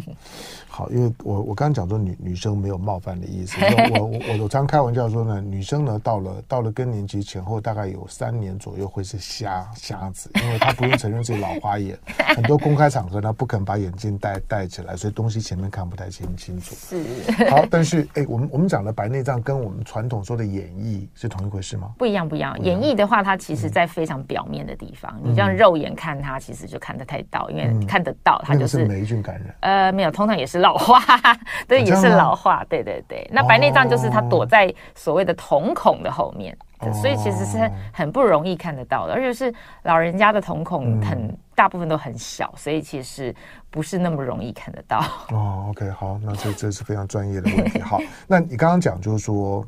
[0.69, 3.57] 好，因为我我刚刚讲说女女生没有冒犯的意思，
[3.91, 11.97] 我我我我常开玩笑说呢，女生呢到了到了更年期前后，大概有三年左右会是瞎瞎子，因为她不用承认自己老花眼，
[12.37, 15.54] 很多公开场合呢不肯把眼镜戴戴起来，所以东西前。
[15.55, 17.47] 你们看不太清清楚，是。
[17.49, 21.93] 好，但是哎，我们我们讲的白内障跟我们传统说的眼翳是同一回事吗？
[21.97, 22.59] 不一样，不一样。
[22.61, 29.55] 眼翳的话，它其实在非常表面的地方，你这样肉眼看它，其实就看得太到，因为看得到它就是霉菌感染。
[29.61, 30.99] 呃，没有，通常也是老化，
[31.67, 33.25] 对，也是老化，对对对。
[33.31, 36.55] 那白内障就是它躲在所谓的瞳孔的后面，
[37.01, 43.33] 所以其实是很不容易看得到的，而且是老人家的瞳孔很大部分都很小，所以其实。
[43.71, 45.65] 不是那么容易看得到哦。
[45.69, 47.81] OK，好，那这这是非常专业的问题。
[47.81, 49.67] 好， 那你刚刚讲就是说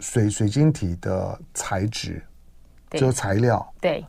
[0.00, 2.24] 水水晶体的材质，
[2.92, 4.02] 就是材料，对，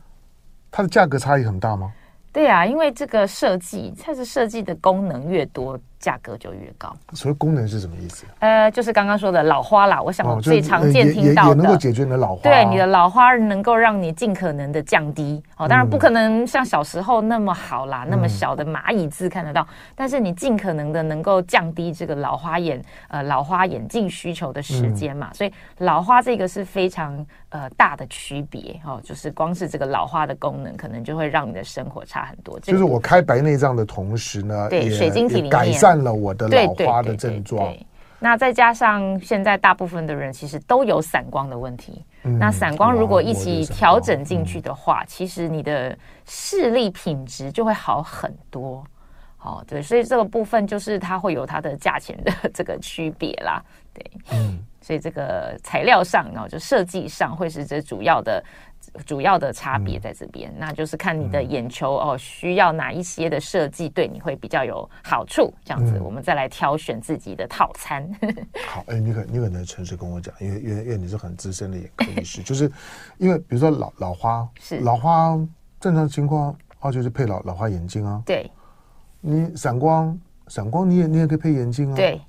[0.71, 1.91] 它的价格差异很大吗？
[2.31, 5.77] 对啊，因为这个设计，它是设计的功能越多。
[6.03, 6.93] 价格就越高。
[7.13, 8.25] 所谓功能是什么意思？
[8.39, 10.01] 呃，就是刚刚说的老花啦。
[10.01, 12.41] 我想最常见听到的，也能够解决你的老花。
[12.41, 15.41] 对，你的老花能够让你尽可能的降低。
[15.55, 19.65] 哦，当然不可能像小时候那么好啦，那么小的蚂蚁字看得到。
[19.95, 25.31] 但是你尽可能的能够降低这个老花眼呃老花眼镜需求的时间嘛。
[25.33, 32.59] 所以老花这个是非常呃大的区别哦，就是光是这个老花的功能，可能就会让你的生活差很多。
[32.59, 35.92] 就是我开白内障的同时呢，对水晶体里面改善。
[35.97, 37.73] 了我的老花的症状，
[38.19, 48.83] 那再加上现在大部分的人其实都有散光的问题，嗯、那散光如果一起调整进去的话，嗯、其实你的视力品质就会好很多。
[49.39, 53.61] 哦，对，所以这个部分就是它会有它的价钱的这个区别啦，
[53.93, 54.59] 对，嗯。
[54.79, 58.43] 所以这个材料上哦，就设计上会是这主要的。
[59.05, 68.07] 主要的差别在这边，嗯、那就是看你的眼球哦，需要哪一些的设计对你会比较有好处，这样子，我们再来挑选自己的套餐。
[68.21, 68.35] 嗯、
[68.69, 72.71] 好，哎，你可你可能诚实跟我讲，因为因为因为你是很资深的眼科医师， 就是
[73.17, 75.39] 因为比如说老老花是老花
[75.79, 78.21] 正常情况哦，就是配老老花眼镜啊。
[78.25, 78.49] 对，
[79.21, 80.15] 你散光
[80.47, 81.95] 散光你也你也可以配眼镜啊。
[81.95, 82.21] 对，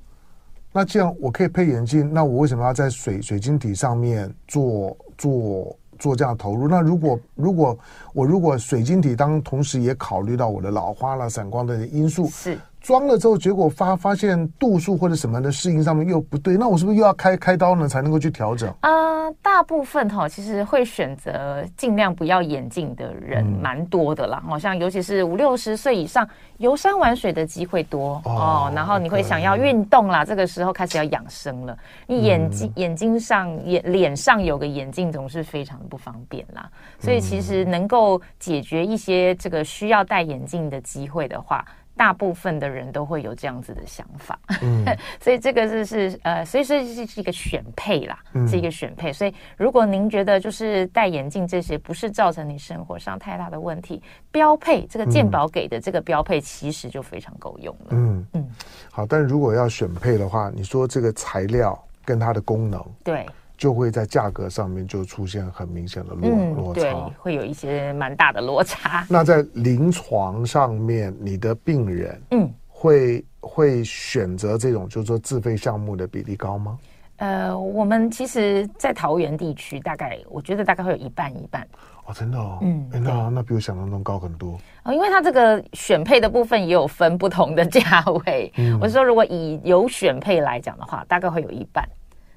[0.73, 5.79] 那这样我可以配眼镜，那我为什么要在水水晶体上面做做？
[6.05, 7.79] 做这样投入，那如果如果
[8.13, 12.59] 我如果水晶体当同时也考虑到我的老花了、散光的因素是。
[12.83, 18.69] 装了之后，结果发发现度数或者什么的适应上面又不对，那我是不是又要开开刀呢，才能够去调整？
[18.81, 18.91] 啊、
[19.25, 24.43] 呃，大部分哈，其实会选择尽量不要眼镜的人蛮多的啦。
[24.47, 28.73] 好、嗯、像尤其是五六十岁以上，游山玩水的机会多哦，哦。
[28.75, 31.75] 然后你会想要运动啦，这个时候开始要养生了。
[32.07, 36.69] 你眼睛、嗯、眼睛上眼脸上有个眼镜，总是非常的不方便啦。
[36.99, 41.65] 所以其实能够解决一些这个需要戴眼镜的机会的话。
[41.97, 44.85] 大部分的人都会有这样子的想法，嗯、
[45.21, 49.13] 所以这个是是呃，所以说是是一个选配啦，嗯、是一个选配。
[49.13, 57.89] 所以如果您觉得就是戴眼镜这些不是造成你生活上太大的问题，标配这个健保给的这个标配其实就非常够用了。
[57.91, 58.51] 嗯嗯，
[58.91, 63.25] 好，但如果要选配的话，你说这个材料跟它的功能，对。
[63.65, 69.03] 就会在价格上面就出现很明显的落、嗯、落差，对，会有一些蛮大的落差。
[69.09, 76.79] 那在临床上面，你的病人，嗯，会会选择这种就是说自费项目的比例高吗？
[77.17, 81.67] 呃，我们其实，在桃园地区，大概我觉得大概会有一半一半。
[82.05, 84.59] 哦，真的哦，嗯，那那比我想象中高很多。
[84.83, 88.53] 哦，因为它这个选配的部分也有分不同的价位。
[88.59, 91.83] 嗯，我是说，如果以有选配来讲的话，大概会有一半。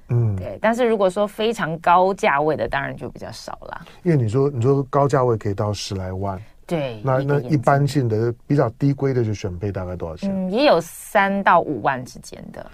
[0.10, 3.86] 嗯，对，但是如果说非常高价位的，当然就比较少了。
[4.04, 10.30] 因为你说你说高价位可以到十来万，对，那那一般性的比较低规的就选配大概多少钱？
[10.34, 12.66] 嗯，也有三到五万之间的。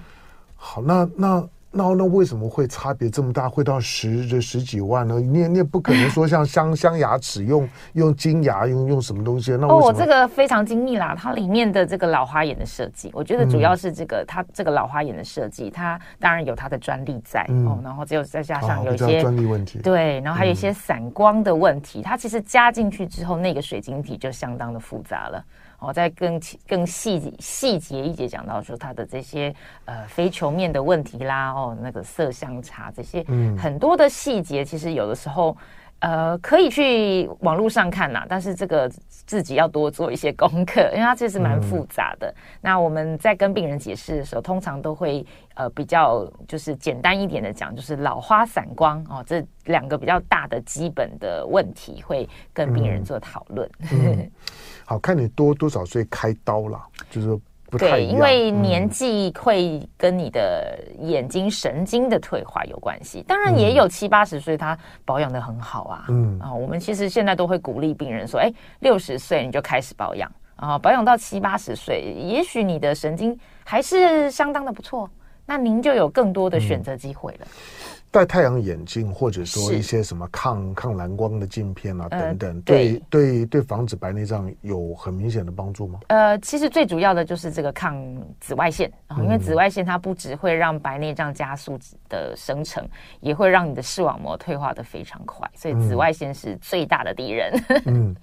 [0.56, 1.48] 好，那那。
[1.76, 3.50] 那那为什么会差别这么大？
[3.50, 5.20] 会到十这十几万呢？
[5.20, 9.58] 你也你也不可能说像镶镶牙齿用用金牙用用什么东西？
[9.60, 25.44] 那哦，这个非常精密啦，它里面的这个老花眼的设计，我觉得主要是这个、嗯、它这个老花眼的设计，它当然有它的专利在、嗯、哦，然后只有再加上有一些专、哦、利问题，对，然后还有一些散光的问题，嗯、它其实加进去之后，那个水晶体就相当的复杂了。
[25.84, 29.54] 我再更更细细节一节讲到说它的这些
[29.86, 35.56] 呃非球面的问题啦，哦，那个色相差这些，嗯，很多的细节其实有的时候
[36.00, 42.28] 呃可以去网络上看呐，但是这个自己要多做一些功课，因为它其实蛮复杂的。
[42.28, 45.26] 嗯、那我们在跟病人解释的时候，通常都会
[45.56, 53.70] 呃比较就是简单一点的讲，就是老花散光哦这两个比较大的基本的问题会跟病人做讨论。
[53.92, 54.32] 嗯嗯
[54.86, 63.24] 好，看你多多少岁开刀啦，就是不太因为年纪会跟你的眼睛神经的退化有关系。
[63.28, 66.06] 当然也有七八十岁他保养的很好啊。
[66.10, 75.10] 嗯啊，我们其实现在都会鼓励病人说，哎，六十岁你就开始保养啊，保养到七八十岁，也许你的神经还是相当的不错，
[75.46, 77.40] 那您就有更多的选择机会了。
[77.42, 86.00] 嗯戴太阳眼镜，或者说一些什么抗抗蓝光的镜片啊，等等，对对对，防止白内障有很明显的帮助吗？
[86.10, 88.00] 呃，其实最主要的就是这个抗
[88.40, 91.76] 紫外线，因为紫外线它不只会让白内障加速
[92.08, 92.88] 的生成，
[93.20, 97.64] 也会让你的视网膜退化的非常快，所以紫外线是最大的敌人。
[97.88, 98.16] 嗯，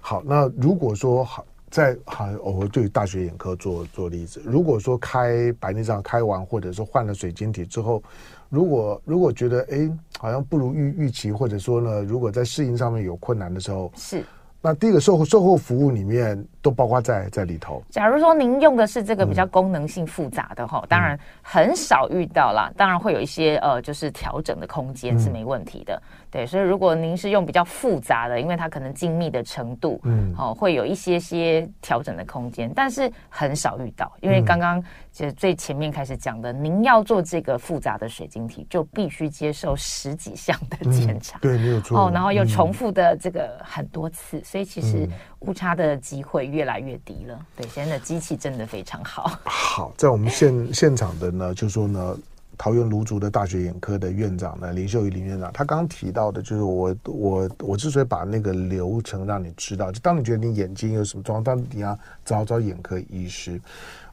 [0.00, 8.02] 好，那如果说好在好，我对大学眼科做做例子，如果说开白内障开完，或者说换了水晶体之后。
[8.48, 14.24] 如果如果觉得哎，好像不如预预期，或者说呢，如果在适应上面有困难的时候，是。
[14.62, 17.80] 那第一个售后售后服务里面都包括在在里头。
[17.88, 22.72] 假如说您用的是这个比较功能性复杂的哈，嗯、当然很少遇到啦。
[22.76, 25.94] 当然会有一些呃，就是调整的空间是没问题的。
[25.94, 34.12] 嗯、对，所以如果您是用比较复杂的，因为它可能精密的程度，嗯，哦，会有一些些调整的空间，但是很少遇到。
[34.20, 41.98] 因为刚刚就最前面开始讲的，嗯、您要做这个复杂的水晶体，就必须接受十几项的检查，嗯、对，没有错。
[41.98, 44.38] 哦，然后又重复的这个很多次。
[44.38, 45.08] 嗯所以其实
[45.40, 47.34] 误差的机会越来越低了。
[47.34, 49.30] 嗯、对，现在的机器真的非常好。
[49.44, 52.16] 好，在我们现现场的呢，就是说呢，
[52.58, 63.60] 桃园芦竹的大学眼科的院长呢，林秀仪林院长，他刚刚提到的，就是我我我之所以把那个流程让你知道，就当你觉得你眼睛有什么状况，当你要找找眼科医师。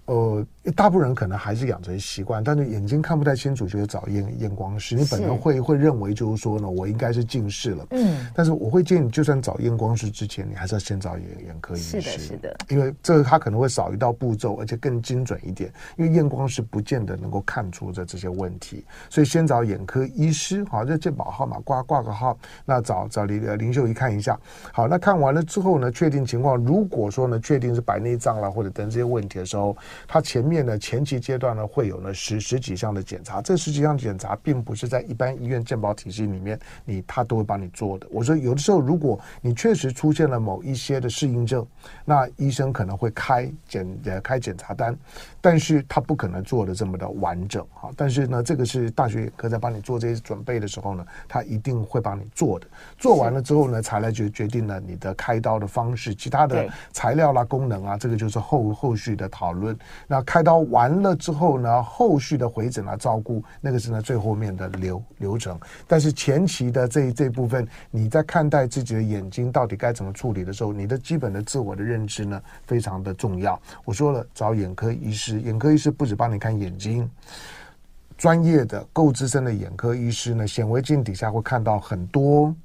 [0.05, 0.45] 呃，
[0.75, 4.95] 大部分人可能还是养成习惯，但是眼睛看不太清楚，就会找验验光师。
[4.95, 7.87] 你本人会会认为就是说呢，我应该是近视了。
[7.91, 12.01] 嗯，但是我会建议，就算找验光师之前，你还是要先找眼眼科医师。
[12.01, 15.71] 是的，是的，因为这个他可能会少一道步骤，而且更精准一点。
[15.95, 20.65] 因为验光师不见得能够看出这这些问题，所以先找眼科医师。
[20.65, 24.37] 好，这健保号码挂挂个号，那找找林林秀仪看一下。
[24.73, 29.73] 好，那看完了之后呢，确定情况，如果说呢，确定是白内障了或者等这些问题的时候。
[30.07, 38.07] 他前面呢，前期阶段呢，会有呢十十几项的检查，这十几项检查并不是在一般医院健保体系里面，你他都会帮你做的。
[38.11, 41.65] 我说有的时候，如果你确实出现了某一些的适应症，
[42.05, 44.97] 那医生可能会开检呃开检查单，
[45.41, 47.91] 但是他不可能做的这么的完整哈。
[47.95, 52.67] 但是呢，这个是大学眼科在帮你做这些准备的时候呢，他一定会帮你做的。
[52.97, 59.77] 做完了之后呢，才来决决定了你的开刀的方式，其他的材料啦、功能啊，这个就是后后续的讨论。
[60.07, 65.59] 那开刀完了之后呢，后续的回诊啊、照顾，那个是呢最后面的流流程。
[65.87, 73.59] 但是前期的这这部分，你在看待自己的眼睛到底该怎么处理的时候，你的基本的自我的认知呢，非常的重要。
[73.85, 77.09] 我说了，找眼科医师，眼科医师不止帮你看眼睛，
[78.17, 82.55] 专业的、够资深的眼科医师呢，显微镜底下会看到很多。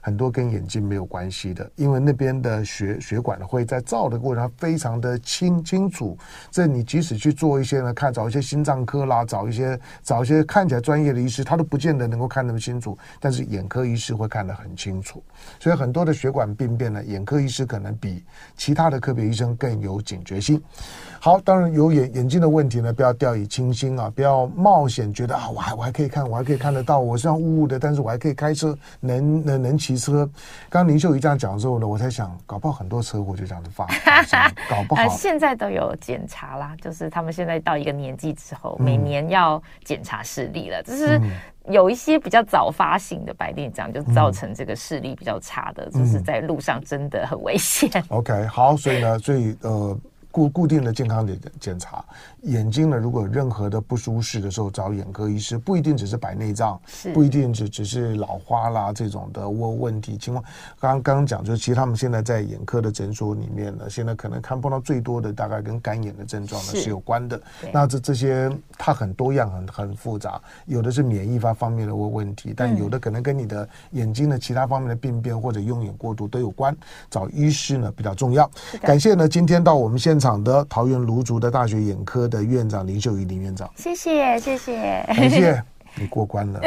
[0.00, 6.16] 很多跟眼睛没有关系的，因为那边的血血管会在照的过程非常的清清楚。
[6.50, 12.96] 这你即使去做一些呢，看找一些心脏科啦，找一些找一些看起来专业的医师，他都不见得能够看那么清楚。
[13.20, 15.22] 但是眼科医师会看得很清楚，
[15.60, 18.24] 所以很多的血管病变呢，眼科医师可能比
[18.56, 20.62] 其他的科别医生更有警觉性。
[21.20, 30.24] 好，当然有眼眼睛的问题呢，不要掉以轻心啊，不要冒险觉得啊，我还我还可以看，我还可以看得到，我虽然雾雾的，但是我还可以开车，能能能骑车。
[30.68, 33.86] 刚刚林秀仪这样讲之后呢，我才想，搞不好很多车祸就这样子发
[34.22, 34.38] 生，
[34.70, 41.20] 搞不好、呃、现在都有检查啦，就是他们现在到一个年纪之后，每年要检查视力了，就、嗯、是
[41.68, 47.90] 有一些比较早发性的白内障，就造成这个视力比较差的，嗯、就是在路上真的很危险。
[48.08, 49.98] OK，好，所以呢，所以呃。
[50.30, 52.04] 固固定的健康的检查，
[52.42, 56.78] 眼睛呢，如果有任何的不舒适的时候，找眼科医师，不一定只是白内障，
[57.14, 60.44] 不一定只只是老花啦这种的问问题情况。
[60.78, 67.40] 刚刚刚讲，就是其实他们现在在眼科的诊所里面呢，现在可能看碰到最多的大概跟干眼的症状呢是有关的。
[67.72, 76.76] 那这这些它很多样，很很复杂，有的是免疫方方面的问问题，但有的可能跟你的眼睛的其他方面的病变或者用眼过度都有关。
[77.10, 78.48] 找医师呢比较重要。
[78.82, 85.62] 感谢呢，今天到我们现场的桃园芦竹的大学眼科的院长林秀仪林院长，谢谢谢谢，感谢
[85.94, 86.60] 你过关了，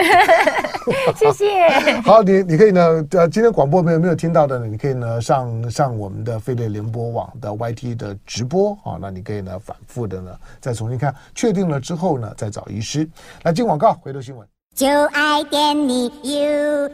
[1.16, 1.70] 谢谢。
[2.02, 2.82] 好，你你可以呢，
[3.12, 13.08] 呃，今天广播没有没有听到的呢，你可以呢上上我们的飞碟联播网的 YT 的直播啊，那你可以呢反复的呢再重新看，确定了之后呢再找医师。
[13.44, 14.46] 来进广告，回头新闻，
[14.76, 16.92] 就爱点你 UFO